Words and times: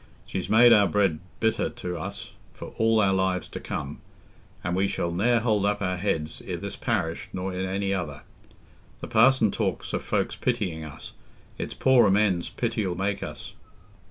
She's 0.25 0.49
made 0.49 0.73
our 0.73 0.87
bread 0.87 1.19
bitter 1.39 1.69
to 1.69 1.95
us 1.95 2.31
for 2.55 2.69
all 2.79 2.99
our 2.99 3.13
lives 3.13 3.47
to 3.49 3.59
come, 3.59 4.01
an' 4.63 4.73
we 4.73 4.87
shall 4.87 5.11
ne'er 5.11 5.41
hold 5.41 5.63
up 5.63 5.79
our 5.79 5.97
heads 5.97 6.41
i' 6.49 6.55
this 6.55 6.75
parish 6.75 7.29
nor 7.33 7.53
i' 7.53 7.57
any 7.63 7.93
other. 7.93 8.23
The 9.01 9.07
parson 9.07 9.51
talks 9.51 9.93
o' 9.93 9.99
folks 9.99 10.35
pitying 10.35 10.83
us: 10.83 11.11
it's 11.59 11.75
poor 11.75 12.07
amends 12.07 12.49
pity 12.49 12.83
'ull 12.83 12.95
make 12.95 13.21
us." 13.21 13.53